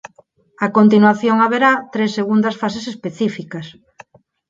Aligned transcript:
A 0.65 0.67
continuación 0.77 1.37
haberá 1.43 1.71
tres 1.93 2.11
segundas 2.17 2.55
fases 2.61 2.85
específicas. 2.93 3.67